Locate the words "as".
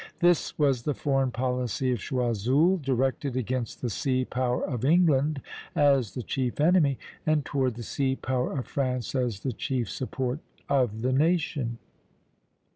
5.75-6.15, 9.13-9.41